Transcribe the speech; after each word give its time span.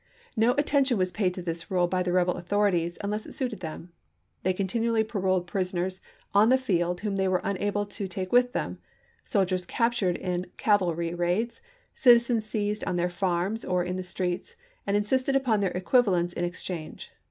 No 0.35 0.53
attention 0.57 0.97
was 0.97 1.11
paid 1.11 1.31
to 1.35 1.43
this 1.43 1.69
rule 1.69 1.85
by 1.85 2.01
the 2.01 2.11
rebel 2.11 2.33
author 2.33 2.41
PRISONERS 2.57 2.97
OF 2.97 3.03
WAR 3.11 3.19
457 3.19 3.21
ities, 3.21 3.21
unless 3.21 3.25
it 3.27 3.37
suited 3.37 3.59
them. 3.59 3.91
They 4.41 4.51
continually 4.53 5.03
pa 5.03 5.09
chap. 5.09 5.21
xvi. 5.21 5.25
roled 5.25 5.45
prisoners 5.45 6.01
on 6.33 6.49
the 6.49 6.57
field 6.57 7.01
whom 7.01 7.17
they 7.17 7.27
were 7.27 7.41
unable 7.43 7.85
to 7.85 8.07
take 8.07 8.31
with 8.31 8.51
them, 8.53 8.79
soldiers 9.23 9.67
captured 9.67 10.17
in 10.17 10.47
cavalry 10.57 11.13
raids, 11.13 11.61
citizens 11.93 12.47
seized 12.47 12.83
on 12.85 12.95
their 12.95 13.11
farms 13.11 13.63
or 13.63 13.83
in 13.83 13.95
the 13.97 14.03
streets, 14.03 14.55
and 14.87 14.97
insisted 14.97 15.35
upon 15.35 15.59
their 15.59 15.69
equivalents 15.69 16.33
in 16.33 16.43
ex 16.45 16.63
change. 16.63 17.11